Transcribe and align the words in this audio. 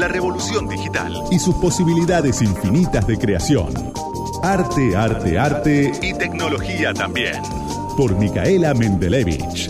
la 0.00 0.08
revolución 0.08 0.66
digital 0.66 1.12
y 1.30 1.38
sus 1.38 1.54
posibilidades 1.56 2.40
infinitas 2.40 3.06
de 3.06 3.18
creación. 3.18 3.92
Arte, 4.42 4.96
arte, 4.96 5.38
arte 5.38 5.92
y 6.00 6.14
tecnología 6.14 6.94
también. 6.94 7.42
Por 7.98 8.16
Micaela 8.16 8.72
Mendelevich. 8.72 9.68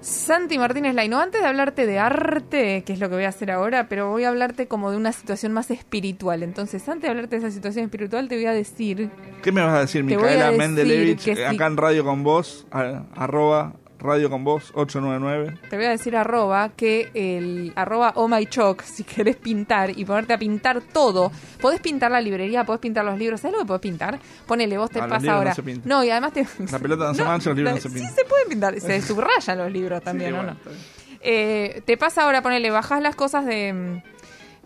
Santi 0.00 0.56
Martínez 0.56 0.94
Laino, 0.94 1.18
antes 1.18 1.40
de 1.40 1.48
hablarte 1.48 1.84
de 1.84 1.98
arte, 1.98 2.84
que 2.84 2.92
es 2.92 3.00
lo 3.00 3.08
que 3.08 3.16
voy 3.16 3.24
a 3.24 3.30
hacer 3.30 3.50
ahora, 3.50 3.88
pero 3.88 4.10
voy 4.10 4.22
a 4.22 4.28
hablarte 4.28 4.68
como 4.68 4.92
de 4.92 4.96
una 4.96 5.10
situación 5.10 5.52
más 5.52 5.72
espiritual. 5.72 6.44
Entonces, 6.44 6.88
antes 6.88 7.02
de 7.02 7.08
hablarte 7.08 7.40
de 7.40 7.46
esa 7.46 7.50
situación 7.50 7.86
espiritual, 7.86 8.28
te 8.28 8.36
voy 8.36 8.46
a 8.46 8.52
decir... 8.52 9.10
¿Qué 9.42 9.50
me 9.50 9.62
vas 9.62 9.74
a 9.74 9.80
decir, 9.80 10.04
Micaela 10.04 10.52
Mendelevich, 10.52 11.28
acá 11.28 11.66
en 11.66 11.76
Radio 11.76 12.04
con 12.04 12.22
Vos, 12.22 12.68
arroba 12.70 13.74
Radio 13.98 14.30
con 14.30 14.44
Vos 14.44 14.70
899. 14.74 15.68
Te 15.70 15.76
voy 15.76 15.86
a 15.86 15.90
decir 15.90 16.16
arroba 16.16 16.70
que 16.76 17.10
el 17.14 17.72
arroba 17.76 18.12
oh 18.16 18.28
my 18.28 18.44
choc, 18.46 18.82
si 18.82 19.04
querés 19.04 19.36
pintar 19.36 19.98
y 19.98 20.04
ponerte 20.04 20.34
a 20.34 20.38
pintar 20.38 20.80
todo, 20.80 21.32
podés 21.60 21.80
pintar 21.80 22.10
la 22.10 22.20
librería, 22.20 22.64
podés 22.64 22.80
pintar 22.80 23.04
los 23.04 23.18
libros, 23.18 23.40
¿sabes 23.40 23.54
lo 23.56 23.62
que 23.62 23.66
podés 23.66 23.82
pintar? 23.82 24.18
Ponele, 24.46 24.78
vos 24.78 24.90
te 24.90 25.00
ah, 25.00 25.08
pasa 25.08 25.34
ahora. 25.34 25.54
No, 25.84 26.04
y 26.04 26.10
además 26.10 26.32
te... 26.32 26.46
La 26.70 26.78
pelota 26.78 27.08
no, 27.08 27.14
se 27.14 27.24
mancha, 27.24 27.50
los 27.50 27.56
libros 27.56 27.74
no 27.74 27.80
se 27.80 27.88
pintan. 27.90 28.08
Sí 28.08 28.14
se 28.14 28.24
pueden 28.24 28.48
pintar, 28.48 28.80
se 28.80 29.02
subrayan 29.02 29.58
los 29.58 29.72
libros 29.72 30.02
también, 30.02 30.32
¿no? 30.32 30.56
Eh, 31.20 31.82
te 31.84 31.96
pasa 31.96 32.22
ahora, 32.22 32.42
ponele, 32.42 32.70
bajás 32.70 33.02
las 33.02 33.16
cosas 33.16 33.46
de 33.46 34.02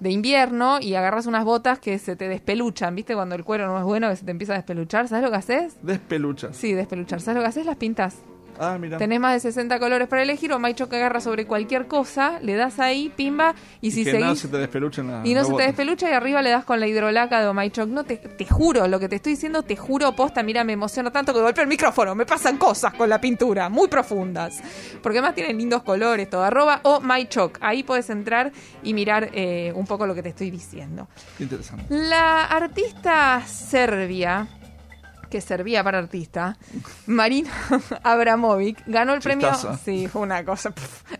de 0.01 0.11
invierno 0.11 0.81
y 0.81 0.95
agarras 0.95 1.27
unas 1.27 1.45
botas 1.45 1.79
que 1.79 1.99
se 1.99 2.17
te 2.17 2.27
despeluchan, 2.29 2.95
¿viste? 2.95 3.15
Cuando 3.15 3.35
el 3.35 3.45
cuero 3.45 3.67
no 3.67 3.79
es 3.79 3.85
bueno, 3.85 4.09
que 4.09 4.17
se 4.17 4.25
te 4.25 4.31
empieza 4.31 4.55
a 4.55 4.57
despeluchar, 4.57 5.07
¿sabes 5.09 5.23
lo 5.23 5.31
que 5.31 5.37
haces? 5.37 5.77
Despeluchas. 5.83 6.57
Sí, 6.57 6.73
despeluchar. 6.73 7.21
¿Sabes 7.21 7.37
lo 7.37 7.43
que 7.43 7.49
haces? 7.49 7.67
Las 7.67 7.77
pintas. 7.77 8.17
Ah, 8.63 8.77
mira. 8.79 8.99
Tenés 8.99 9.19
más 9.19 9.33
de 9.33 9.41
60 9.41 9.79
colores 9.79 10.07
para 10.07 10.23
elegir 10.23 10.53
o 10.53 10.59
Maicho 10.59 10.91
que 10.91 10.97
agarra 10.97 11.23
sobre 11.23 11.47
cualquier 11.47 11.87
cosa, 11.87 12.39
le 12.43 12.55
das 12.57 12.79
ahí, 12.79 13.11
pimba, 13.17 13.55
y, 13.81 13.91
si 13.91 14.05
que 14.05 14.11
seguís... 14.11 14.27
no 14.27 14.35
se 14.37 14.49
te 14.49 14.59
despelucha 14.59 15.03
nada. 15.03 15.27
Y 15.27 15.33
no 15.33 15.45
se 15.45 15.55
te 15.55 15.63
despelucha 15.63 16.11
y 16.11 16.13
arriba 16.13 16.43
le 16.43 16.51
das 16.51 16.67
con 16.67 16.79
la 16.79 16.87
hidrolaca 16.87 17.41
de 17.41 17.47
Omaichoc. 17.47 17.89
No, 17.89 18.05
te, 18.05 18.19
te 18.19 18.45
juro, 18.45 18.87
lo 18.87 19.01
que 19.01 19.09
te 19.09 19.17
estoy 19.17 19.33
diciendo, 19.33 19.63
te 19.63 19.77
juro, 19.77 20.15
posta, 20.15 20.43
mira, 20.43 20.63
me 20.63 20.75
emociono 20.75 21.11
tanto 21.11 21.33
que 21.33 21.41
golpeo 21.41 21.63
el 21.63 21.71
micrófono, 21.71 22.15
me 22.15 22.27
pasan 22.27 22.59
cosas 22.59 22.93
con 22.93 23.09
la 23.09 23.19
pintura, 23.19 23.71
muy 23.71 23.89
profundas. 23.89 24.61
Porque 25.03 25.21
además 25.21 25.35
tienen 25.35 25.57
lindos 25.57 25.83
colores, 25.83 26.29
todo. 26.29 26.45
Arroba 26.45 26.81
o 26.83 27.01
Maichoc. 27.01 27.57
Ahí 27.63 27.83
puedes 27.83 28.11
entrar 28.11 28.53
y 28.83 28.93
mirar 28.93 29.31
eh, 29.33 29.73
un 29.75 29.87
poco 29.87 30.07
lo 30.07 30.15
que 30.15 30.23
te 30.23 30.29
estoy 30.29 30.51
diciendo. 30.51 31.09
Interesante. 31.39 31.87
La 31.89 32.45
artista 32.45 33.43
serbia 33.47 34.47
que 35.31 35.41
servía 35.41 35.83
para 35.83 35.99
artista, 35.99 36.59
Marina 37.07 37.51
Abramovic, 38.03 38.83
ganó 38.87 39.15
el 39.15 39.21
premio. 39.21 39.51
Sí, 39.85 40.09
fue 40.09 40.23
una 40.23 40.45
cosa. 40.45 40.75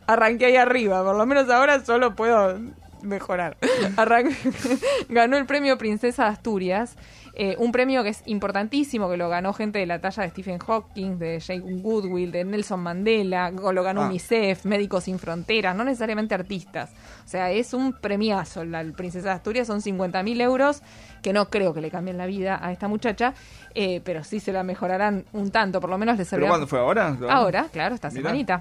arranqué 0.07 0.47
ahí 0.47 0.57
arriba, 0.57 1.03
por 1.03 1.17
lo 1.17 1.25
menos 1.27 1.49
ahora 1.49 1.85
solo 1.85 2.15
puedo 2.15 2.59
mejorar. 3.03 3.57
ganó 5.09 5.37
el 5.37 5.47
premio 5.47 5.79
Princesa 5.79 6.25
de 6.25 6.31
Asturias 6.31 6.97
eh, 7.43 7.57
un 7.59 7.73
premio 7.73 8.03
que 8.03 8.11
es 8.11 8.23
importantísimo, 8.27 9.09
que 9.09 9.17
lo 9.17 9.31
ganó 9.31 9.55
gente 9.55 9.79
de 9.79 9.87
la 9.87 9.99
talla 9.99 10.25
de 10.25 10.29
Stephen 10.29 10.59
Hawking, 10.59 11.19
de 11.19 11.41
Jake 11.41 11.63
Goodwill, 11.65 12.31
de 12.31 12.45
Nelson 12.45 12.81
Mandela, 12.81 13.51
lo 13.51 13.83
ganó 13.83 14.03
ah. 14.03 14.09
UNICEF, 14.09 14.67
Médicos 14.67 15.05
Sin 15.05 15.19
Fronteras, 15.19 15.75
no 15.75 15.83
necesariamente 15.83 16.35
artistas. 16.35 16.91
O 17.25 17.29
sea, 17.29 17.51
es 17.51 17.73
un 17.73 17.95
premiazo. 17.95 18.67
La 18.67 18.85
Princesa 18.95 19.29
de 19.29 19.35
Asturias 19.37 19.67
son 19.67 19.81
50 19.81 20.23
mil 20.23 20.39
euros, 20.39 20.83
que 21.23 21.33
no 21.33 21.49
creo 21.49 21.73
que 21.73 21.81
le 21.81 21.91
cambien 21.91 22.19
la 22.19 22.27
vida 22.27 22.59
a 22.63 22.73
esta 22.73 22.89
muchacha, 22.89 23.33
eh, 23.75 24.03
pero 24.05 24.23
sí 24.23 24.39
se 24.39 24.53
la 24.53 24.63
mejorarán 24.63 25.25
un 25.33 25.51
tanto, 25.51 25.81
por 25.81 25.89
lo 25.89 25.97
menos 25.97 26.19
le 26.19 26.27
servirá. 26.27 26.49
¿Pero 26.49 26.53
cuándo 26.53 26.67
fue 26.67 26.79
ahora? 26.79 27.17
Ahora, 27.31 27.69
claro, 27.73 27.95
esta 27.95 28.11
semanita. 28.11 28.61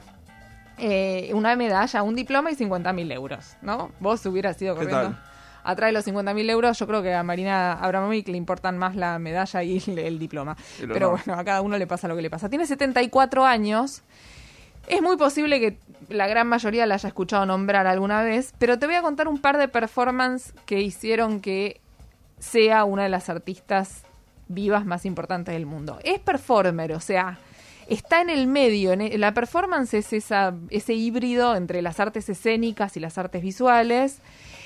Eh, 0.77 1.31
una 1.33 1.53
medalla, 1.57 2.02
un 2.02 2.16
diploma 2.16 2.50
y 2.50 2.55
50 2.55 2.94
mil 2.94 3.11
euros, 3.11 3.57
¿no? 3.61 3.91
Vos 4.00 4.25
hubieras 4.25 4.55
sido 4.55 4.75
corriendo 4.75 5.00
atrás 5.00 5.30
de 5.64 5.92
los 5.92 6.08
50.000 6.08 6.50
euros, 6.50 6.78
yo 6.80 6.88
creo 6.88 7.02
que 7.02 7.14
a 7.14 7.24
Marina 7.24 7.74
Abramovic 7.74 8.28
le 8.28 8.38
importan 8.38 8.78
más 8.78 8.96
la 8.96 9.20
medalla 9.20 9.64
y 9.64 9.81
el, 9.88 10.20
diploma. 10.20 10.58
Pero 10.80 11.12
bueno, 11.12 11.34
a 11.34 11.44
cada 11.44 11.62
uno 11.62 11.78
le 11.78 11.88
pasa 11.88 12.08
lo 12.08 12.16
que 12.16 12.22
le 12.22 12.30
pasa. 12.30 12.50
Tiene 12.50 12.66
74 12.66 13.46
años. 13.46 14.02
Es 14.88 15.02
muy 15.02 15.18
posible 15.18 15.59
que 15.59 15.78
la 16.09 16.28
gran 16.28 16.48
mayoría 16.48 16.86
la 16.86 16.96
haya 16.96 17.09
escuchado 17.09 17.46
nombrar 17.46 17.86
alguna 17.86 18.24
vez, 18.24 18.53
pero 18.58 18.80
te 18.80 18.88
voy 18.88 18.96
a 18.96 19.02
contar 19.02 19.28
un 19.28 19.40
par 19.40 19.58
de 19.58 19.68
performances 19.68 20.53
que 20.66 20.81
hicieron 20.81 21.42
que 21.42 21.80
sea 22.40 22.86
una 22.86 23.03
de 23.03 23.09
las 23.09 23.30
artistas 23.30 24.03
vivas 24.48 24.86
más 24.86 25.06
importantes 25.06 25.53
del 25.53 25.66
mundo. 25.66 26.00
Es 26.03 26.19
performer, 26.19 26.94
o 26.94 27.00
sea, 27.00 27.38
está 27.89 28.22
en 28.22 28.29
el 28.29 28.47
medio. 28.47 28.94
E, 28.94 29.17
la 29.17 29.33
performance 29.33 29.94
es 29.94 30.13
esa, 30.13 30.55
ese 30.69 30.94
híbrido 30.94 31.55
entre 31.55 31.81
las 31.81 32.00
artes 32.00 32.29
escénicas 32.29 32.95
y 32.95 33.00
las 33.00 33.17
artes 33.17 33.41
visuales. 33.41 34.22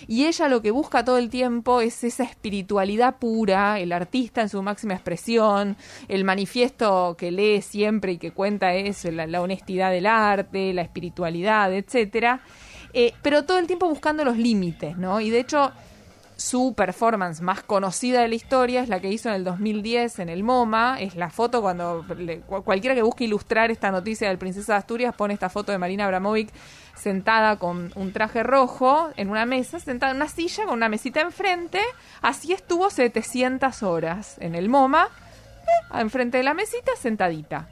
Y 0.08 0.26
ella 0.26 0.50
lo 0.50 0.62
que 0.62 0.72
busca 0.72 1.06
todo 1.06 1.18
el 1.18 1.30
tiempo 1.30 1.82
es 1.82 2.04
esa 2.04 2.24
espiritualidad 2.24 3.18
pura, 3.18 3.80
el 3.80 3.92
artista 3.94 4.42
en 4.42 4.50
su 4.50 4.62
máxima 4.62 4.94
expresión, 4.94 5.78
el 6.10 6.26
manifiesto 6.26 7.16
que 7.18 7.32
lee 7.32 7.62
siempre 7.62 8.14
y 8.14 8.18
que 8.18 8.32
cuenta 8.32 8.74
es 8.74 9.06
la, 9.06 9.42
honestidad 9.42 9.92
del 9.92 10.06
arte, 10.06 10.74
la 10.74 10.82
espiritualidad, 10.82 11.74
etcétera. 11.74 12.42
Eh, 12.94 13.14
pero 13.22 13.44
todo 13.46 13.58
el 13.58 13.68
tiempo 13.68 13.88
buscando 13.88 14.24
los 14.24 14.38
límites, 14.38 14.98
¿no? 14.98 15.20
Y 15.20 15.30
de 15.30 15.40
hecho, 15.40 15.72
su 16.36 16.74
performance 16.76 17.42
más 17.42 17.64
conocida 17.64 18.22
de 18.22 18.28
la 18.28 18.36
historia 18.36 18.82
es 18.82 18.90
la 18.90 19.00
que 19.00 19.10
hizo 19.10 19.30
en 19.30 19.36
el 19.36 19.44
2010 19.44 20.20
en 20.20 20.30
el 20.30 20.44
MoMA. 20.44 21.00
Es 21.00 21.16
la 21.16 21.30
foto 21.30 21.62
cuando 21.62 22.06
cualquiera 22.48 22.96
que 22.96 23.02
busque 23.02 23.26
ilustrar 23.26 23.72
esta 23.72 23.92
noticia 23.92 24.28
del 24.28 24.38
Princesa 24.38 24.74
de 24.74 24.80
Asturias 24.80 25.16
pone 25.16 25.34
esta 25.34 25.50
foto 25.50 25.72
de 25.72 25.78
Marina 25.78 26.06
Abramovic 26.06 26.50
sentada 26.96 27.58
con 27.58 27.92
un 27.96 28.14
traje 28.14 28.44
rojo 28.44 29.10
en 29.16 29.30
una 29.30 29.46
mesa, 29.46 29.80
sentada 29.80 30.12
en 30.12 30.18
una 30.18 30.28
silla 30.28 30.66
con 30.66 30.74
una 30.76 30.90
mesita 30.90 31.22
enfrente. 31.22 31.80
Así 32.22 32.54
estuvo 32.54 32.90
700 32.90 33.84
horas 33.84 34.38
en 34.40 34.56
el 34.56 34.70
MoMA, 34.70 35.06
eh, 35.06 36.00
enfrente 36.00 36.38
de 36.38 36.44
la 36.44 36.54
mesita, 36.54 36.92
sentadita. 36.98 37.68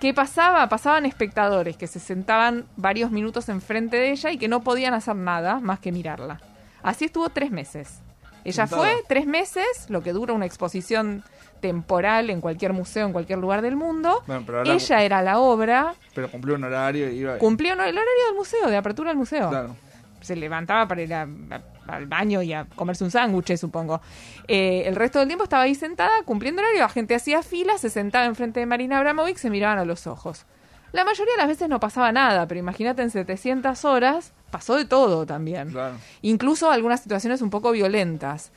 ¿Qué 0.00 0.12
pasaba? 0.12 0.68
Pasaban 0.68 1.06
espectadores 1.06 1.76
que 1.76 1.86
se 1.86 2.00
sentaban 2.00 2.66
varios 2.76 3.10
minutos 3.10 3.48
enfrente 3.48 3.96
de 3.96 4.10
ella 4.10 4.30
y 4.30 4.36
que 4.36 4.48
no 4.48 4.60
podían 4.60 4.92
hacer 4.92 5.16
nada 5.16 5.60
más 5.60 5.80
que 5.80 5.90
mirarla. 5.90 6.38
Así 6.86 7.04
estuvo 7.04 7.28
tres 7.30 7.50
meses. 7.50 8.00
Ella 8.44 8.68
fue 8.68 9.02
tres 9.08 9.26
meses, 9.26 9.66
lo 9.88 10.04
que 10.04 10.12
dura 10.12 10.32
una 10.32 10.46
exposición 10.46 11.24
temporal 11.60 12.30
en 12.30 12.40
cualquier 12.40 12.72
museo, 12.72 13.06
en 13.06 13.12
cualquier 13.12 13.40
lugar 13.40 13.60
del 13.60 13.74
mundo. 13.74 14.22
Ella 14.64 15.02
era 15.02 15.20
la 15.20 15.40
obra. 15.40 15.94
Pero 16.14 16.30
cumplió 16.30 16.54
un 16.54 16.62
horario 16.62 17.10
y 17.10 17.16
iba. 17.16 17.38
Cumplió 17.38 17.72
el 17.72 17.80
horario 17.80 18.02
del 18.28 18.36
museo, 18.36 18.70
de 18.70 18.76
apertura 18.76 19.10
del 19.10 19.18
museo. 19.18 19.74
Se 20.20 20.36
levantaba 20.36 20.86
para 20.86 21.02
ir 21.02 21.12
al 21.12 22.06
baño 22.06 22.40
y 22.40 22.52
a 22.52 22.66
comerse 22.76 23.02
un 23.02 23.10
sándwich, 23.10 23.56
supongo. 23.56 24.00
Eh, 24.46 24.84
el 24.86 24.94
resto 24.94 25.18
del 25.18 25.26
tiempo 25.26 25.42
estaba 25.42 25.64
ahí 25.64 25.74
sentada, 25.74 26.22
cumpliendo 26.24 26.62
horario. 26.62 26.82
La 26.82 26.88
gente 26.88 27.16
hacía 27.16 27.42
fila, 27.42 27.78
se 27.78 27.90
sentaba 27.90 28.26
enfrente 28.26 28.60
de 28.60 28.66
Marina 28.66 28.98
Abramovic, 28.98 29.38
se 29.38 29.50
miraban 29.50 29.78
a 29.78 29.84
los 29.84 30.06
ojos. 30.06 30.46
La 30.92 31.04
mayoría 31.04 31.34
de 31.34 31.38
las 31.38 31.48
veces 31.48 31.68
no 31.68 31.80
pasaba 31.80 32.12
nada, 32.12 32.46
pero 32.46 32.60
imagínate 32.60 33.02
en 33.02 33.10
700 33.10 33.84
horas 33.84 34.32
pasó 34.50 34.76
de 34.76 34.84
todo 34.84 35.26
también. 35.26 35.74
Incluso 36.22 36.70
algunas 36.70 37.00
situaciones 37.00 37.42
un 37.42 37.50
poco 37.50 37.72
violentas. 37.72 38.52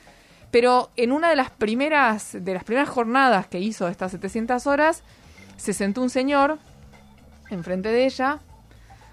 Pero 0.50 0.90
en 0.96 1.12
una 1.12 1.28
de 1.30 1.36
las 1.36 1.50
primeras 1.50 2.30
de 2.32 2.54
las 2.54 2.64
primeras 2.64 2.88
jornadas 2.88 3.46
que 3.46 3.60
hizo 3.60 3.86
estas 3.88 4.12
700 4.12 4.66
horas, 4.66 5.02
se 5.56 5.72
sentó 5.72 6.00
un 6.02 6.10
señor 6.10 6.58
enfrente 7.50 7.90
de 7.90 8.06
ella, 8.06 8.38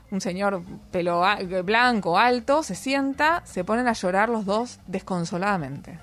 un 0.10 0.22
señor 0.22 0.64
pelo 0.92 1.24
blanco, 1.64 2.18
alto, 2.18 2.64
se 2.64 2.76
sienta, 2.76 3.42
se 3.46 3.64
ponen 3.64 3.88
a 3.88 3.94
llorar 3.94 4.30
los 4.30 4.46
dos 4.46 4.80
desconsoladamente. 4.88 6.00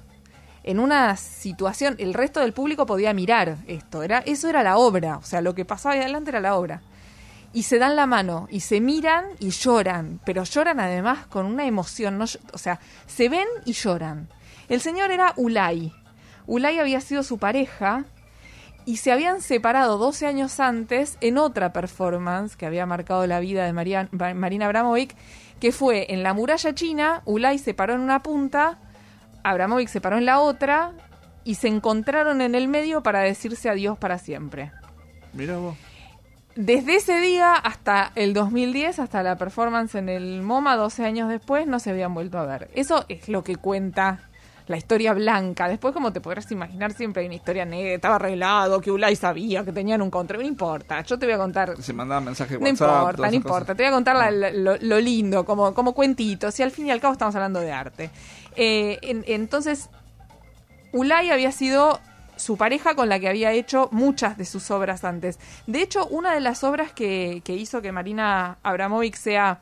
En 0.62 0.78
una 0.78 1.16
situación, 1.16 1.96
el 1.98 2.14
resto 2.14 2.40
del 2.40 2.52
público 2.52 2.86
podía 2.86 3.12
mirar 3.12 3.56
esto, 3.66 4.02
era, 4.02 4.18
eso 4.20 4.48
era 4.48 4.62
la 4.62 4.76
obra, 4.76 5.18
o 5.18 5.22
sea, 5.22 5.40
lo 5.40 5.54
que 5.54 5.64
pasaba 5.64 5.94
ahí 5.94 6.00
adelante 6.00 6.30
era 6.30 6.40
la 6.40 6.56
obra 6.56 6.82
y 7.54 7.62
se 7.62 7.78
dan 7.78 7.94
la 7.94 8.06
mano 8.06 8.48
y 8.50 8.60
se 8.60 8.80
miran 8.80 9.26
y 9.38 9.50
lloran, 9.50 10.20
pero 10.26 10.42
lloran 10.42 10.80
además 10.80 11.26
con 11.28 11.46
una 11.46 11.64
emoción, 11.64 12.18
no, 12.18 12.24
o 12.52 12.58
sea, 12.58 12.80
se 13.06 13.28
ven 13.28 13.46
y 13.64 13.72
lloran. 13.72 14.28
El 14.68 14.80
señor 14.80 15.12
era 15.12 15.32
Ulay. 15.36 15.92
Ulay 16.46 16.80
había 16.80 17.00
sido 17.00 17.22
su 17.22 17.38
pareja 17.38 18.04
y 18.84 18.96
se 18.96 19.12
habían 19.12 19.40
separado 19.40 19.98
12 19.98 20.26
años 20.26 20.58
antes 20.58 21.16
en 21.20 21.38
otra 21.38 21.72
performance 21.72 22.56
que 22.56 22.66
había 22.66 22.86
marcado 22.86 23.24
la 23.28 23.38
vida 23.38 23.64
de 23.64 23.72
Marina 23.72 24.66
Abramovic, 24.66 25.14
que 25.60 25.70
fue 25.70 26.12
en 26.12 26.24
la 26.24 26.34
muralla 26.34 26.74
china, 26.74 27.22
Ulay 27.24 27.58
se 27.58 27.72
paró 27.72 27.94
en 27.94 28.00
una 28.00 28.20
punta, 28.20 28.80
Abramovic 29.44 29.88
se 29.88 30.00
paró 30.00 30.18
en 30.18 30.26
la 30.26 30.40
otra 30.40 30.92
y 31.44 31.54
se 31.54 31.68
encontraron 31.68 32.40
en 32.40 32.56
el 32.56 32.66
medio 32.66 33.04
para 33.04 33.20
decirse 33.20 33.70
adiós 33.70 33.96
para 33.96 34.18
siempre. 34.18 34.72
Mira 35.32 35.56
vos 35.56 35.76
desde 36.56 36.96
ese 36.96 37.20
día 37.20 37.54
hasta 37.54 38.12
el 38.14 38.32
2010, 38.32 38.98
hasta 38.98 39.22
la 39.22 39.36
performance 39.36 39.94
en 39.96 40.08
el 40.08 40.42
MoMA, 40.42 40.76
12 40.76 41.04
años 41.04 41.28
después, 41.28 41.66
no 41.66 41.78
se 41.78 41.90
habían 41.90 42.14
vuelto 42.14 42.38
a 42.38 42.46
ver. 42.46 42.70
Eso 42.74 43.04
es 43.08 43.28
lo 43.28 43.42
que 43.42 43.56
cuenta 43.56 44.20
la 44.66 44.76
historia 44.76 45.12
blanca. 45.12 45.68
Después, 45.68 45.92
como 45.92 46.12
te 46.12 46.20
podrás 46.20 46.50
imaginar, 46.50 46.92
siempre 46.92 47.22
hay 47.22 47.26
una 47.26 47.34
historia 47.34 47.64
negra, 47.64 47.94
estaba 47.94 48.16
arreglado, 48.16 48.80
que 48.80 48.90
Ulay 48.90 49.16
sabía 49.16 49.64
que 49.64 49.72
tenían 49.72 50.00
un 50.00 50.10
contra. 50.10 50.38
No 50.38 50.44
importa, 50.44 51.02
yo 51.02 51.18
te 51.18 51.26
voy 51.26 51.34
a 51.34 51.38
contar. 51.38 51.80
Se 51.82 51.92
mandaban 51.92 52.24
mensajes 52.24 52.60
No 52.60 52.68
importa, 52.68 53.28
no 53.28 53.34
importa. 53.34 53.74
Te 53.74 53.82
voy 53.82 53.90
a 53.90 53.92
contar 53.92 54.32
lo, 54.32 55.00
lindo, 55.00 55.44
como, 55.44 55.74
como 55.74 55.92
cuentitos. 55.92 56.58
Y 56.60 56.62
al 56.62 56.70
fin 56.70 56.86
y 56.86 56.90
al 56.92 57.00
cabo 57.00 57.12
estamos 57.12 57.34
hablando 57.34 57.60
de 57.60 57.72
arte. 57.72 58.10
Eh, 58.56 58.98
entonces, 59.02 59.90
Ulay 60.92 61.30
había 61.30 61.52
sido 61.52 62.00
su 62.36 62.56
pareja 62.56 62.94
con 62.94 63.08
la 63.08 63.18
que 63.18 63.28
había 63.28 63.52
hecho 63.52 63.88
muchas 63.92 64.36
de 64.36 64.44
sus 64.44 64.70
obras 64.70 65.04
antes. 65.04 65.38
De 65.66 65.82
hecho, 65.82 66.06
una 66.06 66.34
de 66.34 66.40
las 66.40 66.64
obras 66.64 66.92
que, 66.92 67.42
que 67.44 67.54
hizo 67.54 67.82
que 67.82 67.92
Marina 67.92 68.58
Abramovic 68.62 69.16
sea 69.16 69.60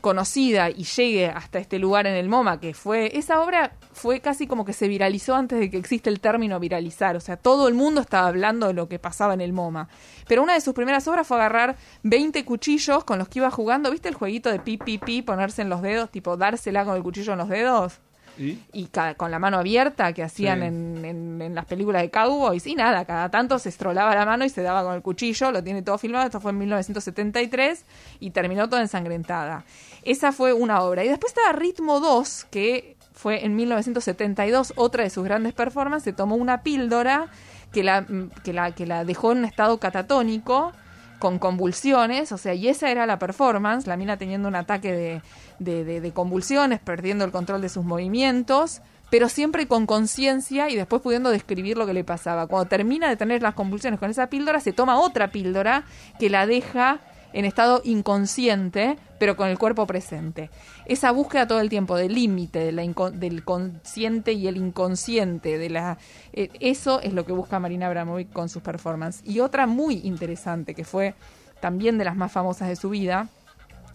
conocida 0.00 0.70
y 0.70 0.84
llegue 0.84 1.26
hasta 1.26 1.58
este 1.58 1.78
lugar 1.78 2.06
en 2.06 2.14
el 2.14 2.28
MoMA, 2.28 2.60
que 2.60 2.74
fue, 2.74 3.16
esa 3.16 3.40
obra 3.40 3.72
fue 3.92 4.20
casi 4.20 4.46
como 4.46 4.64
que 4.64 4.72
se 4.72 4.88
viralizó 4.88 5.34
antes 5.34 5.58
de 5.58 5.70
que 5.70 5.76
existe 5.76 6.08
el 6.10 6.20
término 6.20 6.60
viralizar, 6.60 7.16
o 7.16 7.20
sea, 7.20 7.36
todo 7.36 7.68
el 7.68 7.74
mundo 7.74 8.00
estaba 8.00 8.28
hablando 8.28 8.68
de 8.68 8.74
lo 8.74 8.88
que 8.88 8.98
pasaba 8.98 9.34
en 9.34 9.40
el 9.40 9.52
MoMA. 9.52 9.88
Pero 10.26 10.42
una 10.42 10.54
de 10.54 10.60
sus 10.60 10.74
primeras 10.74 11.06
obras 11.08 11.26
fue 11.26 11.36
agarrar 11.36 11.76
20 12.04 12.44
cuchillos 12.44 13.04
con 13.04 13.18
los 13.18 13.28
que 13.28 13.40
iba 13.40 13.50
jugando, 13.50 13.90
¿viste 13.90 14.08
el 14.08 14.14
jueguito 14.14 14.50
de 14.50 14.60
pi, 14.60 14.78
pi, 14.78 14.98
pi, 14.98 15.22
ponerse 15.22 15.62
en 15.62 15.68
los 15.68 15.82
dedos, 15.82 16.10
tipo 16.10 16.36
dársela 16.36 16.84
con 16.84 16.96
el 16.96 17.02
cuchillo 17.02 17.32
en 17.32 17.38
los 17.38 17.48
dedos? 17.48 18.00
¿Y? 18.38 18.88
con 19.16 19.30
la 19.30 19.38
mano 19.38 19.58
abierta 19.58 20.12
que 20.12 20.22
hacían 20.22 20.62
en, 20.62 21.04
en, 21.04 21.54
las 21.54 21.64
películas 21.64 22.02
de 22.02 22.10
cowboys 22.10 22.66
y 22.66 22.74
nada, 22.74 23.04
cada 23.04 23.30
tanto 23.30 23.58
se 23.58 23.68
estrolaba 23.68 24.14
la 24.14 24.24
mano 24.24 24.44
y 24.44 24.48
se 24.48 24.62
daba 24.62 24.84
con 24.84 24.94
el 24.94 25.02
cuchillo, 25.02 25.50
lo 25.50 25.62
tiene 25.62 25.82
todo 25.82 25.98
filmado, 25.98 26.26
esto 26.26 26.40
fue 26.40 26.52
en 26.52 26.58
1973 26.58 27.84
y 28.20 28.30
terminó 28.30 28.68
toda 28.68 28.82
ensangrentada. 28.82 29.64
Esa 30.02 30.32
fue 30.32 30.52
una 30.52 30.82
obra. 30.82 31.04
Y 31.04 31.08
después 31.08 31.32
estaba 31.32 31.52
Ritmo 31.52 32.00
2, 32.00 32.46
que 32.50 32.96
fue 33.12 33.44
en 33.44 33.56
1972, 33.56 34.74
otra 34.76 35.02
de 35.02 35.10
sus 35.10 35.24
grandes 35.24 35.52
performances, 35.52 36.04
se 36.04 36.12
tomó 36.12 36.36
una 36.36 36.62
píldora 36.62 37.26
que 37.72 37.82
la, 37.82 38.06
que 38.44 38.52
la, 38.52 38.72
que 38.72 38.86
la 38.86 39.04
dejó 39.04 39.32
en 39.32 39.38
un 39.38 39.44
estado 39.44 39.78
catatónico, 39.78 40.72
con 41.18 41.38
convulsiones, 41.38 42.32
o 42.32 42.38
sea, 42.38 42.54
y 42.54 42.68
esa 42.68 42.90
era 42.90 43.06
la 43.06 43.18
performance, 43.18 43.86
la 43.86 43.96
mina 43.96 44.16
teniendo 44.16 44.48
un 44.48 44.54
ataque 44.54 45.20
de, 45.58 45.84
de, 46.00 46.12
convulsiones, 46.12 46.80
perdiendo 46.80 47.24
el 47.24 47.30
control 47.30 47.60
de 47.60 47.68
sus 47.68 47.84
movimientos, 47.84 48.80
pero 49.10 49.28
siempre 49.28 49.66
con 49.66 49.86
conciencia 49.86 50.68
y 50.68 50.76
después 50.76 51.02
pudiendo 51.02 51.30
describir 51.30 51.78
lo 51.78 51.86
que 51.86 51.94
le 51.94 52.04
pasaba. 52.04 52.46
Cuando 52.46 52.68
termina 52.68 53.08
de 53.08 53.16
tener 53.16 53.42
las 53.42 53.54
convulsiones 53.54 53.98
con 53.98 54.10
esa 54.10 54.28
píldora, 54.28 54.60
se 54.60 54.72
toma 54.72 54.98
otra 55.00 55.28
píldora 55.28 55.84
que 56.18 56.30
la 56.30 56.46
deja 56.46 57.00
en 57.32 57.44
estado 57.44 57.80
inconsciente, 57.84 58.96
pero 59.18 59.36
con 59.36 59.48
el 59.48 59.58
cuerpo 59.58 59.86
presente. 59.86 60.50
Esa 60.86 61.10
búsqueda 61.10 61.46
todo 61.46 61.60
el 61.60 61.68
tiempo 61.68 61.96
del 61.96 62.14
límite 62.14 62.72
del 62.72 63.44
consciente 63.44 64.32
y 64.32 64.46
el 64.46 64.56
inconsciente, 64.56 65.58
de 65.58 65.70
la, 65.70 65.98
eh, 66.32 66.50
eso 66.60 67.00
es 67.00 67.12
lo 67.12 67.24
que 67.24 67.32
busca 67.32 67.58
Marina 67.58 67.86
Abramovic 67.86 68.32
con 68.32 68.48
sus 68.48 68.62
performances. 68.62 69.22
Y 69.26 69.40
otra 69.40 69.66
muy 69.66 70.00
interesante, 70.04 70.74
que 70.74 70.84
fue 70.84 71.14
también 71.60 71.98
de 71.98 72.04
las 72.04 72.16
más 72.16 72.32
famosas 72.32 72.68
de 72.68 72.76
su 72.76 72.90
vida, 72.90 73.28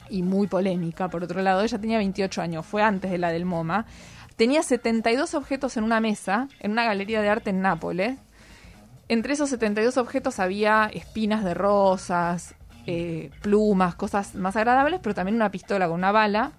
y 0.10 0.22
muy 0.22 0.48
polémica, 0.48 1.10
por 1.10 1.24
otro 1.24 1.42
lado, 1.42 1.64
ella 1.64 1.80
tenía 1.80 1.98
28 1.98 2.42
años, 2.42 2.66
fue 2.66 2.84
antes 2.84 3.10
de 3.10 3.18
la 3.18 3.32
del 3.32 3.46
MoMA, 3.46 3.86
tenía 4.36 4.62
72 4.62 5.34
objetos 5.34 5.78
en 5.78 5.84
una 5.86 6.00
mesa, 6.00 6.50
en 6.60 6.72
una 6.72 6.84
galería 6.84 7.22
de 7.22 7.30
arte 7.30 7.50
en 7.52 7.62
Nápoles, 7.62 8.18
entre 9.10 9.34
esos 9.34 9.50
72 9.50 9.98
objetos 9.98 10.40
había 10.40 10.90
espinas 10.94 11.44
de 11.44 11.54
rosas, 11.54 12.56
eh, 12.86 13.32
plumas, 13.42 13.96
cosas 13.96 14.36
más 14.36 14.56
agradables, 14.56 15.00
pero 15.02 15.16
también 15.16 15.36
una 15.36 15.52
pistola 15.52 15.88
con 15.88 15.96
una 15.96 16.12
bala, 16.12 16.52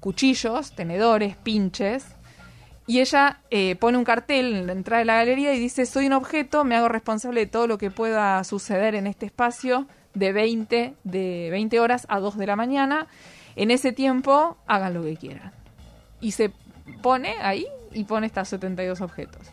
cuchillos, 0.00 0.72
tenedores, 0.72 1.36
pinches. 1.36 2.06
Y 2.86 3.00
ella 3.00 3.40
eh, 3.50 3.76
pone 3.76 3.98
un 3.98 4.04
cartel 4.04 4.54
en 4.54 4.66
la 4.66 4.72
entrada 4.72 5.00
de 5.00 5.04
la 5.04 5.16
galería 5.16 5.54
y 5.54 5.58
dice, 5.58 5.84
soy 5.84 6.06
un 6.06 6.14
objeto, 6.14 6.64
me 6.64 6.74
hago 6.74 6.88
responsable 6.88 7.40
de 7.40 7.46
todo 7.46 7.66
lo 7.66 7.76
que 7.78 7.90
pueda 7.90 8.42
suceder 8.44 8.94
en 8.94 9.06
este 9.06 9.26
espacio 9.26 9.86
de 10.14 10.32
20, 10.32 10.94
de 11.04 11.48
20 11.50 11.80
horas 11.80 12.06
a 12.08 12.18
2 12.18 12.38
de 12.38 12.46
la 12.46 12.56
mañana. 12.56 13.06
En 13.56 13.70
ese 13.70 13.92
tiempo, 13.92 14.56
hagan 14.66 14.94
lo 14.94 15.02
que 15.02 15.16
quieran. 15.16 15.52
Y 16.20 16.32
se 16.32 16.50
pone 17.02 17.34
ahí 17.42 17.66
y 17.92 18.04
pone 18.04 18.26
estos 18.26 18.48
72 18.48 19.00
objetos. 19.00 19.52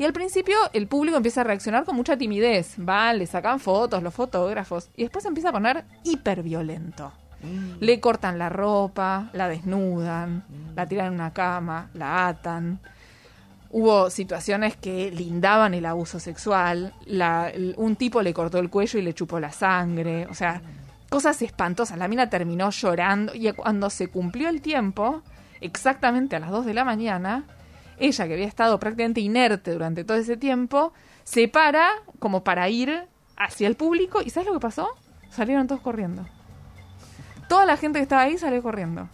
Y 0.00 0.04
al 0.06 0.14
principio 0.14 0.56
el 0.72 0.86
público 0.86 1.18
empieza 1.18 1.42
a 1.42 1.44
reaccionar 1.44 1.84
con 1.84 1.94
mucha 1.94 2.16
timidez. 2.16 2.72
Van, 2.78 3.18
le 3.18 3.26
sacan 3.26 3.60
fotos, 3.60 4.02
los 4.02 4.14
fotógrafos. 4.14 4.88
Y 4.96 5.02
después 5.02 5.26
empieza 5.26 5.50
a 5.50 5.52
poner 5.52 5.84
hiperviolento. 6.04 7.12
Mm. 7.42 7.84
Le 7.84 8.00
cortan 8.00 8.38
la 8.38 8.48
ropa, 8.48 9.28
la 9.34 9.46
desnudan, 9.46 10.38
mm. 10.48 10.74
la 10.74 10.86
tiran 10.86 11.08
en 11.08 11.12
una 11.12 11.34
cama, 11.34 11.90
la 11.92 12.28
atan. 12.28 12.80
Hubo 13.68 14.08
situaciones 14.08 14.74
que 14.74 15.10
lindaban 15.10 15.74
el 15.74 15.84
abuso 15.84 16.18
sexual. 16.18 16.94
un 17.76 17.96
tipo 17.96 18.22
le 18.22 18.32
cortó 18.32 18.58
el 18.58 18.70
cuello 18.70 18.98
y 18.98 19.02
le 19.02 19.12
chupó 19.12 19.38
la 19.38 19.52
sangre. 19.52 20.26
O 20.30 20.34
sea, 20.34 20.62
cosas 21.10 21.42
espantosas. 21.42 21.98
La 21.98 22.08
mina 22.08 22.30
terminó 22.30 22.70
llorando. 22.70 23.34
Y 23.34 23.52
cuando 23.52 23.90
se 23.90 24.08
cumplió 24.08 24.48
el 24.48 24.62
tiempo, 24.62 25.20
exactamente 25.60 26.36
a 26.36 26.40
las 26.40 26.52
2 26.52 26.64
de 26.64 26.72
la 26.72 26.84
mañana, 26.84 27.44
ella, 28.00 28.26
que 28.26 28.34
había 28.34 28.46
estado 28.46 28.80
prácticamente 28.80 29.20
inerte 29.20 29.72
durante 29.72 30.04
todo 30.04 30.16
ese 30.16 30.36
tiempo, 30.36 30.92
se 31.24 31.48
para 31.48 31.88
como 32.18 32.42
para 32.42 32.68
ir 32.68 33.04
hacia 33.36 33.68
el 33.68 33.76
público. 33.76 34.20
¿Y 34.22 34.30
sabes 34.30 34.48
lo 34.48 34.54
que 34.54 34.60
pasó? 34.60 34.88
Salieron 35.30 35.66
todos 35.66 35.80
corriendo. 35.80 36.26
Toda 37.48 37.66
la 37.66 37.76
gente 37.76 37.98
que 37.98 38.02
estaba 38.02 38.22
ahí 38.22 38.38
salió 38.38 38.62
corriendo. 38.62 39.08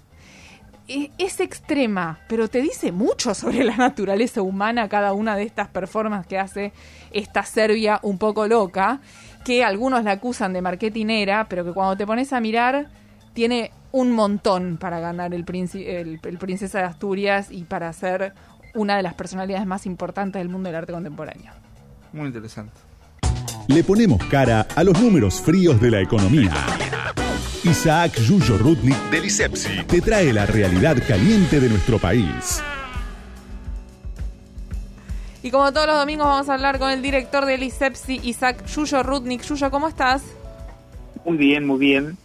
E, 0.88 1.10
es 1.18 1.40
extrema, 1.40 2.20
pero 2.28 2.48
te 2.48 2.62
dice 2.62 2.92
mucho 2.92 3.34
sobre 3.34 3.64
la 3.64 3.76
naturaleza 3.76 4.42
humana 4.42 4.88
cada 4.88 5.12
una 5.12 5.36
de 5.36 5.42
estas 5.42 5.68
performances 5.68 6.28
que 6.28 6.38
hace 6.38 6.72
esta 7.10 7.42
Serbia 7.42 7.98
un 8.02 8.18
poco 8.18 8.46
loca, 8.46 9.00
que 9.44 9.64
algunos 9.64 10.04
la 10.04 10.12
acusan 10.12 10.52
de 10.52 10.62
marketinera, 10.62 11.46
pero 11.48 11.64
que 11.64 11.72
cuando 11.72 11.96
te 11.96 12.06
pones 12.06 12.32
a 12.32 12.40
mirar 12.40 12.88
tiene 13.32 13.72
un 13.92 14.12
montón 14.12 14.76
para 14.76 15.00
ganar 15.00 15.34
el, 15.34 15.44
el, 15.74 16.20
el 16.22 16.38
Princesa 16.38 16.78
de 16.78 16.84
Asturias 16.84 17.50
y 17.50 17.64
para 17.64 17.92
ser 17.92 18.34
una 18.76 18.96
de 18.96 19.02
las 19.02 19.14
personalidades 19.14 19.66
más 19.66 19.86
importantes 19.86 20.40
del 20.40 20.48
mundo 20.48 20.68
del 20.68 20.76
arte 20.76 20.92
contemporáneo. 20.92 21.52
Muy 22.12 22.26
interesante. 22.26 22.72
Le 23.68 23.82
ponemos 23.82 24.22
cara 24.26 24.66
a 24.76 24.84
los 24.84 25.00
números 25.00 25.40
fríos 25.40 25.80
de 25.80 25.90
la 25.90 26.00
economía. 26.00 26.52
Isaac 27.64 28.20
Yuyo 28.20 28.58
Rudnik 28.58 28.96
del 29.10 29.24
ISEPSI 29.24 29.84
te 29.88 30.00
trae 30.00 30.32
la 30.32 30.46
realidad 30.46 30.96
caliente 31.06 31.58
de 31.58 31.68
nuestro 31.68 31.98
país. 31.98 32.62
Y 35.42 35.50
como 35.50 35.72
todos 35.72 35.86
los 35.86 35.98
domingos 35.98 36.26
vamos 36.26 36.48
a 36.48 36.54
hablar 36.54 36.78
con 36.78 36.90
el 36.90 37.02
director 37.02 37.44
del 37.44 37.62
ISEPSI, 37.64 38.20
Isaac 38.22 38.66
Yuyo 38.66 39.02
Rudnik. 39.02 39.42
Yuyo, 39.42 39.70
¿cómo 39.70 39.88
estás? 39.88 40.22
Muy 41.24 41.36
bien, 41.36 41.66
muy 41.66 41.78
bien. 41.78 42.16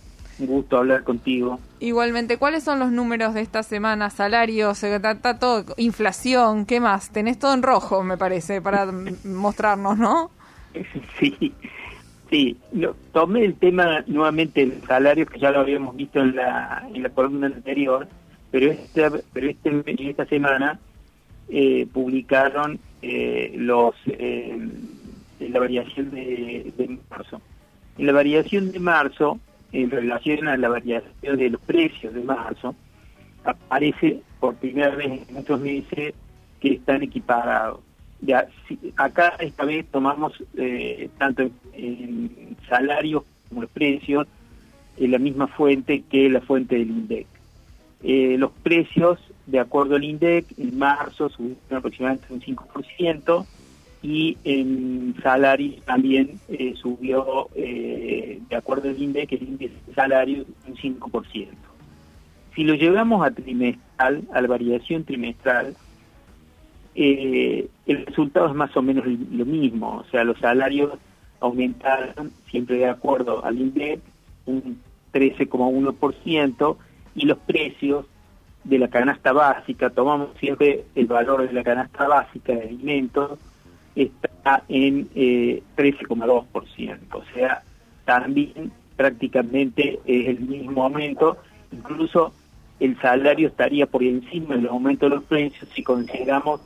Un 0.41 0.47
gusto 0.47 0.77
hablar 0.77 1.03
contigo. 1.03 1.59
Igualmente, 1.79 2.37
¿cuáles 2.37 2.63
son 2.63 2.79
los 2.79 2.91
números 2.91 3.35
de 3.35 3.41
esta 3.41 3.61
semana? 3.61 4.09
Salarios, 4.09 4.83
eh, 4.83 4.99
todo, 5.39 5.65
inflación, 5.77 6.65
¿qué 6.65 6.79
más? 6.79 7.11
Tenés 7.11 7.37
todo 7.37 7.53
en 7.53 7.61
rojo, 7.61 8.03
me 8.03 8.17
parece, 8.17 8.59
para 8.59 8.87
mostrarnos, 9.23 9.99
¿no? 9.99 10.31
Sí, 11.19 11.53
sí. 12.31 12.57
tomé 13.11 13.45
el 13.45 13.53
tema 13.55 14.03
nuevamente 14.07 14.63
el 14.63 14.81
salario, 14.87 15.27
que 15.27 15.39
ya 15.39 15.51
lo 15.51 15.59
habíamos 15.59 15.95
visto 15.95 16.19
en 16.19 16.35
la, 16.35 16.87
en 16.91 17.03
la 17.03 17.09
columna 17.09 17.47
anterior, 17.47 18.07
pero 18.49 18.71
esta, 18.71 19.11
pero 19.31 19.47
este, 19.47 19.83
esta 20.09 20.25
semana 20.25 20.79
eh, 21.49 21.87
publicaron 21.93 22.79
eh, 23.03 23.53
los 23.57 23.93
la 25.39 25.59
variación 25.59 26.11
de, 26.11 26.73
de 26.77 26.97
marzo. 27.09 27.41
En 27.97 28.05
la 28.05 28.13
variación 28.13 28.71
de 28.71 28.79
marzo, 28.79 29.39
en 29.71 29.89
relación 29.89 30.47
a 30.47 30.57
la 30.57 30.69
variación 30.69 31.37
de 31.37 31.49
los 31.49 31.61
precios 31.61 32.13
de 32.13 32.21
marzo, 32.21 32.75
aparece 33.43 34.21
por 34.39 34.55
primera 34.55 34.95
vez 34.95 35.27
en 35.27 35.33
muchos 35.33 35.59
meses 35.59 36.13
que 36.59 36.73
están 36.73 37.03
equiparados. 37.03 37.79
Ya, 38.21 38.47
acá 38.97 39.35
esta 39.39 39.65
vez 39.65 39.85
tomamos 39.87 40.33
eh, 40.55 41.09
tanto 41.17 41.49
en 41.73 42.55
salarios 42.69 43.23
como 43.49 43.63
los 43.63 43.71
precios 43.71 44.27
en 44.97 45.11
la 45.11 45.17
misma 45.17 45.47
fuente 45.47 46.03
que 46.09 46.29
la 46.29 46.41
fuente 46.41 46.75
del 46.77 46.89
INDEC. 46.89 47.27
Eh, 48.03 48.35
los 48.37 48.51
precios, 48.63 49.19
de 49.47 49.59
acuerdo 49.59 49.95
al 49.95 50.03
INDEC, 50.03 50.45
en 50.57 50.77
marzo 50.77 51.29
subieron 51.29 51.57
aproximadamente 51.71 52.27
un 52.31 52.41
5%, 52.41 53.45
y 54.03 54.37
en 54.43 55.15
salario 55.21 55.75
también 55.85 56.39
eh, 56.49 56.73
subió, 56.75 57.49
eh, 57.55 58.39
de 58.49 58.55
acuerdo 58.55 58.89
al 58.89 59.01
INDEC, 59.01 59.33
el 59.33 59.43
índice 59.43 59.75
de 59.87 59.93
salario 59.93 60.45
un 60.67 60.75
5%. 60.75 61.47
Si 62.55 62.63
lo 62.63 62.73
llevamos 62.73 63.25
a 63.25 63.31
trimestral, 63.31 64.23
a 64.33 64.41
la 64.41 64.47
variación 64.47 65.03
trimestral, 65.03 65.75
eh, 66.95 67.67
el 67.85 68.05
resultado 68.05 68.47
es 68.47 68.55
más 68.55 68.75
o 68.75 68.81
menos 68.81 69.05
lo 69.05 69.45
mismo, 69.45 69.97
o 69.97 70.03
sea, 70.11 70.23
los 70.23 70.37
salarios 70.39 70.93
aumentaron, 71.39 72.31
siempre 72.49 72.77
de 72.77 72.89
acuerdo 72.89 73.45
al 73.45 73.59
INDEC, 73.59 73.99
un 74.47 74.79
13,1%, 75.13 76.77
y 77.13 77.25
los 77.25 77.37
precios 77.39 78.05
de 78.63 78.79
la 78.79 78.89
canasta 78.89 79.31
básica, 79.31 79.89
tomamos 79.89 80.29
siempre 80.39 80.85
el 80.95 81.05
valor 81.05 81.47
de 81.47 81.53
la 81.53 81.63
canasta 81.63 82.07
básica 82.07 82.53
de 82.53 82.63
alimentos, 82.63 83.39
está 83.95 84.63
en 84.69 85.09
eh, 85.15 85.61
13,2%, 85.77 86.99
o 87.13 87.23
sea, 87.33 87.63
también 88.05 88.71
prácticamente 88.95 89.99
es 90.05 90.27
el 90.27 90.39
mismo 90.41 90.83
aumento, 90.83 91.37
incluso 91.71 92.33
el 92.79 92.99
salario 92.99 93.47
estaría 93.47 93.85
por 93.85 94.03
encima 94.03 94.55
del 94.55 94.67
aumento 94.67 95.07
de 95.07 95.15
los 95.15 95.23
precios 95.25 95.69
si 95.75 95.83
consideramos 95.83 96.61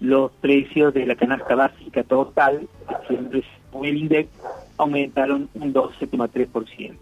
los 0.00 0.30
precios 0.32 0.94
de 0.94 1.06
la 1.06 1.16
canasta 1.16 1.54
básica 1.54 2.02
total, 2.04 2.68
siempre 3.06 3.42
el 3.82 3.96
index, 3.96 4.30
aumentaron 4.76 5.48
un 5.54 5.74
12,3%. 5.74 6.94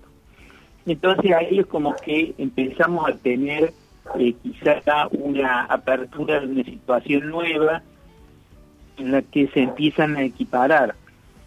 Entonces 0.86 1.32
ahí 1.32 1.58
es 1.58 1.66
como 1.66 1.94
que 1.96 2.34
empezamos 2.38 3.08
a 3.08 3.14
tener 3.16 3.72
eh, 4.18 4.34
quizá 4.42 5.08
una 5.10 5.64
apertura 5.64 6.40
de 6.40 6.46
una 6.46 6.64
situación 6.64 7.28
nueva 7.28 7.82
en 8.98 9.12
la 9.12 9.22
que 9.22 9.48
se 9.48 9.60
empiezan 9.60 10.16
a 10.16 10.22
equiparar 10.22 10.94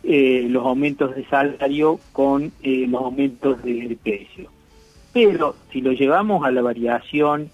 eh, 0.04 0.48
los 0.50 0.66
aumentos 0.66 1.16
de 1.16 1.26
salario 1.26 2.00
con 2.14 2.52
eh, 2.64 2.86
los 2.88 3.02
aumentos 3.04 3.62
de, 3.64 3.98
precio. 4.02 4.50
Pero 5.14 5.56
si 5.72 5.82
lo 5.82 5.92
llevamos 5.92 6.46
a 6.46 6.52
la 6.52 6.62
variación, 6.62 7.50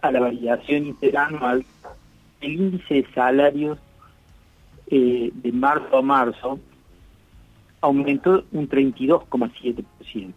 a 0.00 0.10
la 0.10 0.20
variación 0.20 0.86
interanual, 0.86 1.64
el 2.40 2.52
índice 2.52 2.94
de 2.94 3.06
salarios 3.12 3.78
eh, 4.90 5.30
de 5.34 5.52
marzo 5.52 5.98
a 5.98 6.02
marzo 6.02 6.58
aumentó 7.80 8.44
un 8.52 8.68
32,7%. 8.68 10.32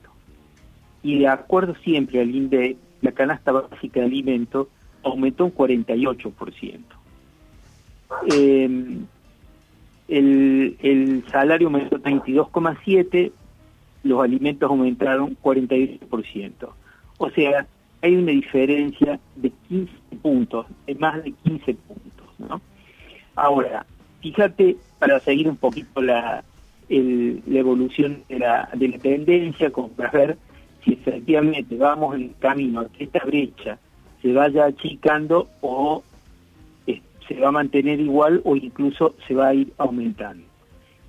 Y 1.01 1.19
de 1.19 1.27
acuerdo 1.27 1.75
siempre 1.83 2.21
al 2.21 2.33
índice 2.33 2.77
la 3.01 3.11
canasta 3.11 3.51
básica 3.51 3.99
de 3.99 4.05
alimentos 4.05 4.67
aumentó 5.03 5.45
un 5.45 5.53
48%. 5.53 6.79
Eh, 8.31 8.97
el, 10.07 10.77
el 10.81 11.23
salario 11.29 11.67
aumentó 11.67 11.97
32,7%, 11.97 13.31
los 14.03 14.23
alimentos 14.23 14.69
aumentaron 14.69 15.37
48%. 15.41 16.51
O 17.17 17.29
sea, 17.29 17.65
hay 18.01 18.15
una 18.15 18.31
diferencia 18.31 19.19
de 19.35 19.51
15 19.69 19.93
puntos, 20.21 20.65
de 20.85 20.95
más 20.95 21.23
de 21.23 21.31
15 21.31 21.73
puntos. 21.73 22.27
¿no? 22.37 22.61
Ahora, 23.35 23.85
fíjate, 24.21 24.75
para 24.99 25.19
seguir 25.19 25.47
un 25.47 25.55
poquito 25.55 26.01
la, 26.01 26.43
la 26.89 27.59
evolución 27.59 28.23
de 28.27 28.39
la, 28.39 28.69
de 28.73 28.89
la 28.89 28.97
tendencia, 28.97 29.71
como 29.71 29.87
para 29.89 30.11
ver 30.11 30.37
si 30.83 30.93
efectivamente 30.93 31.77
vamos 31.77 32.15
en 32.15 32.23
el 32.23 32.35
camino 32.39 32.81
a 32.81 32.89
que 32.89 33.05
esta 33.05 33.23
brecha 33.25 33.79
se 34.21 34.33
vaya 34.33 34.65
achicando 34.65 35.47
o 35.61 36.03
se 37.27 37.35
va 37.39 37.49
a 37.49 37.51
mantener 37.51 37.99
igual 37.99 38.41
o 38.43 38.55
incluso 38.55 39.15
se 39.27 39.33
va 39.33 39.49
a 39.49 39.53
ir 39.53 39.73
aumentando. 39.77 40.43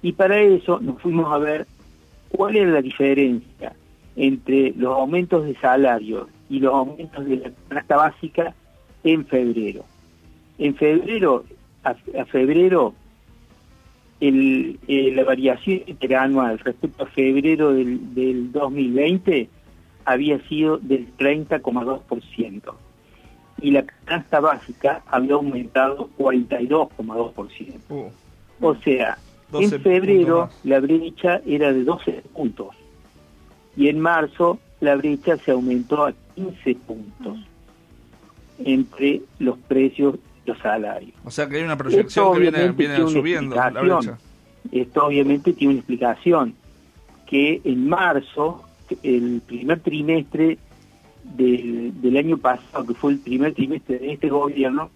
Y 0.02 0.12
para 0.12 0.40
eso 0.40 0.80
nos 0.80 1.00
fuimos 1.00 1.32
a 1.32 1.38
ver 1.38 1.66
cuál 2.28 2.56
es 2.56 2.68
la 2.68 2.82
diferencia 2.82 3.74
entre 4.16 4.72
los 4.76 4.96
aumentos 4.96 5.44
de 5.44 5.54
salario 5.56 6.28
y 6.48 6.60
los 6.60 6.74
aumentos 6.74 7.24
de 7.24 7.36
la 7.36 7.50
canasta 7.68 7.96
básica 7.96 8.54
en 9.02 9.26
febrero. 9.26 9.84
En 10.58 10.74
febrero, 10.74 11.44
a, 11.82 11.94
febrero, 12.26 12.94
eh, 14.20 15.12
la 15.14 15.24
variación 15.24 15.82
interanual 15.86 16.58
respecto 16.58 17.04
a 17.04 17.06
febrero 17.06 17.72
del, 17.72 18.14
del 18.14 18.52
2020 18.52 19.48
había 20.04 20.38
sido 20.48 20.78
del 20.78 21.08
30,2% 21.16 22.74
y 23.60 23.70
la 23.70 23.84
canasta 23.84 24.40
básica 24.40 25.02
había 25.06 25.34
aumentado 25.34 26.10
42,2%. 26.18 27.74
Uh. 27.88 28.10
o 28.60 28.74
sea, 28.76 29.18
en 29.52 29.70
febrero 29.82 30.50
la 30.64 30.80
brecha 30.80 31.40
era 31.46 31.72
de 31.72 31.84
12 31.84 32.24
puntos 32.32 32.74
y 33.76 33.88
en 33.88 34.00
marzo 34.00 34.58
la 34.80 34.96
brecha 34.96 35.36
se 35.36 35.52
aumentó 35.52 36.06
a 36.06 36.12
15 36.34 36.74
puntos 36.86 37.38
entre 38.58 39.22
los 39.38 39.58
precios 39.58 40.16
y 40.44 40.48
los 40.48 40.58
salarios. 40.58 41.14
O 41.24 41.30
sea 41.30 41.48
que 41.48 41.56
hay 41.56 41.62
una 41.62 41.76
proyección 41.76 42.34
que 42.34 42.40
viene, 42.40 42.72
viene 42.72 42.96
subiendo 43.08 43.56
la 43.56 43.70
brecha. 43.70 44.18
Esto 44.72 45.06
obviamente 45.06 45.52
tiene 45.52 45.74
una 45.74 45.80
explicación, 45.80 46.54
que 47.26 47.60
en 47.64 47.88
marzo 47.88 48.64
el 49.02 49.42
primer 49.46 49.80
trimestre 49.80 50.58
del, 51.24 52.16
año 52.16 52.38
pasado, 52.38 52.86
que 52.86 52.94
fue 52.94 53.12
el 53.12 53.18
primer 53.18 53.54
trimestre 53.54 53.98
de 53.98 54.12
este 54.12 54.28
gobierno, 54.28 54.90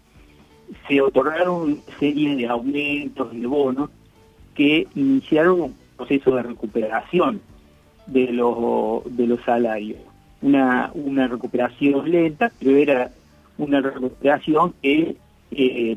se 0.86 1.00
otorgaron 1.00 1.80
serie 1.98 2.36
de 2.36 2.46
aumentos 2.46 3.32
de 3.32 3.46
bonos 3.46 3.90
que 4.54 4.86
iniciaron 4.94 5.60
un 5.60 5.74
proceso 5.96 6.34
de 6.34 6.42
recuperación 6.42 7.40
de 8.06 8.32
los, 8.32 9.04
de 9.16 9.26
los 9.26 9.42
salarios. 9.44 10.00
Una, 10.42 10.90
una 10.94 11.26
recuperación 11.26 12.10
lenta, 12.10 12.52
pero 12.58 12.76
era 12.76 13.10
una 13.56 13.80
recuperación 13.80 14.74
que 14.82 15.16
eh, 15.50 15.96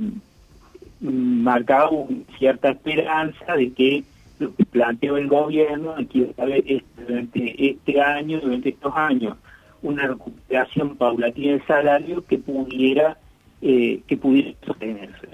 marcaba 1.01 1.89
una 1.89 2.23
cierta 2.37 2.69
esperanza 2.69 3.55
de 3.55 3.71
que 3.73 4.03
lo 4.39 4.55
que 4.55 4.65
planteó 4.65 5.17
el 5.17 5.27
gobierno 5.27 5.93
aquí 5.97 6.27
durante 6.97 7.69
este 7.69 8.01
año, 8.01 8.39
durante 8.39 8.69
estos 8.69 8.93
años, 8.95 9.37
una 9.81 10.07
recuperación 10.07 10.95
paulatina 10.95 11.53
del 11.53 11.65
salario 11.65 12.25
que 12.25 12.37
pudiera, 12.37 13.17
eh, 13.61 14.01
que 14.07 14.17
pudiera 14.17 14.53
sostenerse. 14.65 15.29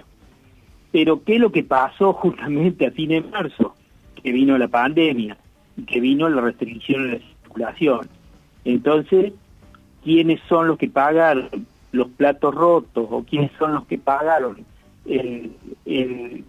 Pero 0.92 1.24
¿qué 1.24 1.36
es 1.36 1.42
lo 1.42 1.52
que 1.52 1.64
pasó 1.64 2.14
justamente 2.22 2.88
a 2.88 2.92
fin 2.92 3.10
de 3.10 3.22
marzo? 3.22 3.76
Que 4.24 4.32
vino 4.32 4.58
la 4.58 4.68
pandemia, 4.68 5.38
que 5.86 6.00
vino 6.00 6.30
la 6.30 6.42
restricción 6.42 7.04
de 7.04 7.20
la 7.20 7.26
circulación. 7.44 8.10
Entonces, 8.66 9.34
¿quiénes 10.04 10.42
son 10.50 10.68
los 10.68 10.78
que 10.78 10.90
pagaron 10.90 11.50
los 11.92 12.10
platos 12.10 12.54
rotos 12.54 13.08
o 13.10 13.24
quiénes 13.24 13.52
son 13.58 13.74
los 13.74 13.86
que 13.86 13.98
pagaron 13.98 14.66
el, 15.06 15.52
el 15.86 16.44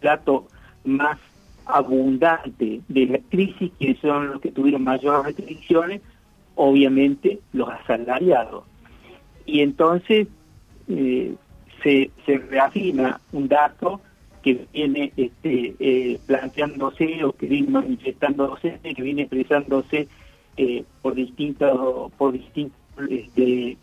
plato 0.00 0.46
más 0.84 1.18
abundante 1.66 2.80
de 2.88 3.06
la 3.06 3.18
crisis, 3.30 3.70
que 3.78 3.94
son 3.96 4.28
los 4.28 4.40
que 4.40 4.50
tuvieron 4.50 4.84
mayores 4.84 5.36
restricciones, 5.36 6.00
obviamente 6.60 7.40
los 7.54 7.70
asalariados. 7.70 8.64
Y 9.46 9.60
entonces 9.60 10.28
eh, 10.88 11.34
se, 11.82 12.10
se 12.26 12.36
reafirma 12.36 13.18
un 13.32 13.48
dato 13.48 14.02
que 14.42 14.66
viene 14.72 15.10
este, 15.16 15.74
eh, 15.80 16.18
planteándose 16.26 17.24
o 17.24 17.32
que 17.32 17.46
viene 17.46 17.70
manifestándose, 17.70 18.78
que 18.82 19.02
viene 19.02 19.22
expresándose 19.22 20.06
eh, 20.58 20.84
por 21.00 21.14
distintos 21.14 22.12
por 22.18 22.32
distintos 22.32 22.78
este, 23.08 23.78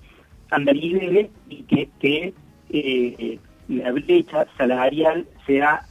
y 1.49 1.63
que, 1.63 2.33
la 3.67 3.91
brecha 3.91 4.47
salarial 4.57 5.25
se 5.45 5.61
ha 5.63 5.81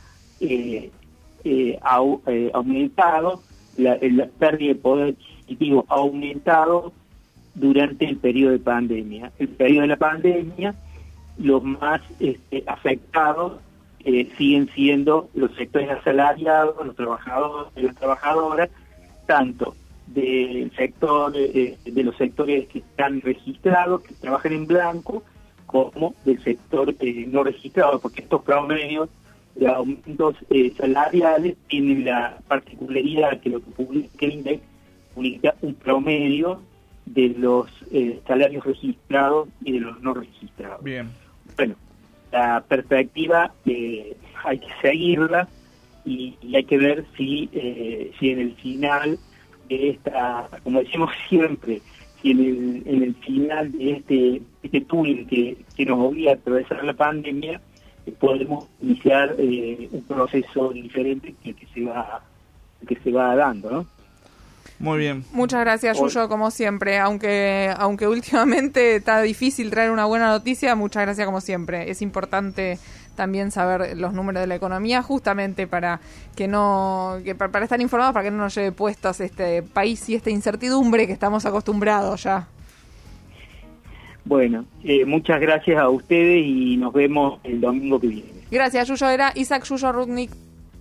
aumentado, 2.53 3.43
la, 3.77 3.99
pérdida 4.39 4.69
de 4.69 4.75
poder 4.77 5.15
adquisitivo 5.47 5.85
aumentado 5.89 6.93
durante 7.55 8.05
el 8.05 8.17
periodo 8.17 8.53
de 8.53 8.59
pandemia. 8.59 9.33
El 9.39 9.49
periodo 9.49 9.83
de 9.83 9.89
la 9.89 9.97
pandemia, 9.97 10.75
los 11.39 11.63
más 11.63 12.01
este, 12.21 12.65
afectados 12.67 13.61
eh, 14.05 14.31
siguen 14.37 14.69
siendo 14.75 15.29
los 15.35 15.55
sectores 15.55 15.89
asalariados, 15.91 16.85
los 16.85 16.97
trabajadores 16.97 17.83
las 17.83 17.97
trabajadoras, 17.97 18.71
tanto 19.27 19.75
del 20.07 20.71
sector 20.77 21.33
de 21.33 22.03
los 22.05 22.17
sectores 22.17 22.69
que 22.69 22.79
están 22.79 23.21
registrados, 23.21 24.03
que 24.03 24.15
trabajan 24.15 24.53
en 24.53 24.67
blanco, 24.67 25.23
como 25.67 26.15
del 26.25 26.43
sector 26.43 26.95
no 27.27 27.43
registrado, 27.43 27.99
porque 27.99 28.23
estos 28.23 28.43
promedios 28.43 29.09
de 29.57 29.67
aumentos 29.69 30.37
eh, 30.51 30.73
salariales 30.77 31.57
tienen 31.69 32.05
la 32.05 32.39
particularidad 32.47 33.41
que 33.41 33.51
lo 33.51 33.61
que 33.61 33.71
publica 33.71 34.27
el 34.27 34.33
publica 34.33 34.61
un 35.17 35.75
promedio 35.75 36.61
de 37.07 37.31
los 37.31 37.69
eh, 37.91 38.21
salarios 38.27 38.65
registrados 38.65 39.49
y 39.63 39.73
de 39.73 39.81
los 39.81 40.01
no 40.03 40.15
registrados. 40.15 40.83
Bien. 40.83 41.11
Bueno, 41.57 41.75
la 42.33 42.63
perspectiva 42.69 43.53
eh, 43.65 44.17
hay 44.45 44.59
que 44.59 44.69
seguirla 44.83 45.49
y, 46.05 46.37
hay 46.55 46.65
que 46.65 46.79
ver 46.79 47.05
si, 47.17 47.51
si 48.19 48.31
en 48.31 48.39
el 48.39 48.55
final 48.57 49.19
de 49.69 49.91
esta, 49.91 50.49
como 50.63 50.81
decimos 50.81 51.11
siempre, 51.29 51.81
si 52.23 52.31
en 52.31 52.41
el, 52.41 52.83
en 52.87 53.03
el 53.03 53.15
final 53.17 53.73
de 53.73 53.91
este, 53.93 54.43
este 54.63 54.81
túnel 54.83 55.27
que, 55.27 55.57
que 55.77 55.87
nos 55.87 55.99
obliga 55.99 56.33
a 56.33 56.35
atravesar 56.35 56.85
la 56.85 56.95
pandemia, 56.95 57.61
podemos 58.13 58.69
iniciar 58.81 59.35
eh, 59.39 59.89
un 59.91 60.03
proceso 60.03 60.71
diferente 60.71 61.35
que, 61.43 61.55
se 61.75 61.85
va 61.85 62.23
que 62.87 62.97
se 62.97 63.11
va 63.11 63.35
dando, 63.35 63.71
¿no? 63.71 63.87
Muy 64.79 64.99
bien. 64.99 65.25
Muchas 65.33 65.61
gracias, 65.61 65.99
Yuyo, 65.99 66.29
como 66.29 66.51
siempre. 66.51 66.99
Aunque, 66.99 67.73
aunque 67.77 68.07
últimamente 68.09 68.97
está 68.97 69.23
difícil 69.23 69.71
traer 69.71 69.91
una 69.91 70.05
buena 70.05 70.29
noticia, 70.29 70.75
muchas 70.75 71.03
gracias 71.03 71.27
como 71.27 71.41
siempre. 71.41 71.91
Es 71.91 72.03
importante 72.03 72.79
también 73.15 73.51
saber 73.51 73.97
los 73.97 74.13
números 74.13 74.43
de 74.43 74.47
la 74.47 74.55
economía, 74.55 75.03
justamente 75.03 75.67
para 75.67 76.01
que 76.37 76.47
no, 76.47 77.17
que 77.25 77.35
para, 77.35 77.65
estar 77.65 77.81
informados, 77.81 78.13
para 78.13 78.25
que 78.25 78.31
no 78.31 78.37
nos 78.37 78.55
lleve 78.55 78.73
puestos 78.73 79.21
este 79.21 79.63
país 79.63 80.09
y 80.09 80.15
esta 80.15 80.31
incertidumbre 80.31 81.07
que 81.07 81.13
estamos 81.15 81.47
acostumbrados 81.47 82.23
ya. 82.25 82.47
Bueno, 84.25 84.67
eh, 84.85 85.05
muchas 85.05 85.41
gracias 85.41 85.79
a 85.79 85.89
ustedes 85.89 86.45
y 86.45 86.77
nos 86.77 86.93
vemos 86.93 87.41
el 87.45 87.61
domingo 87.61 87.99
que 87.99 88.09
viene. 88.09 88.37
Gracias, 88.51 88.89
Yuyo. 88.89 89.09
Era 89.09 89.33
Isaac 89.35 89.65
Yuyo 89.65 89.93
Rudnik, 89.93 90.31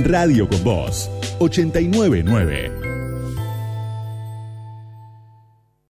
Radio 0.00 0.46
con 0.48 0.62
Voz, 0.62 1.10
899. 1.38 2.87